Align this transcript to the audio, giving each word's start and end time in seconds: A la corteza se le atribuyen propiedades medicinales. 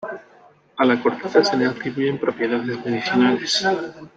A 0.77 0.83
la 0.83 0.99
corteza 0.99 1.43
se 1.45 1.55
le 1.55 1.67
atribuyen 1.67 2.17
propiedades 2.17 2.83
medicinales. 2.83 3.63